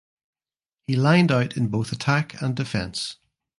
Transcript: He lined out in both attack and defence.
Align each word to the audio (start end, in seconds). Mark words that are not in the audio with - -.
He 0.87 0.95
lined 0.95 1.31
out 1.31 1.55
in 1.55 1.67
both 1.67 1.91
attack 1.91 2.41
and 2.41 2.55
defence. 2.55 3.17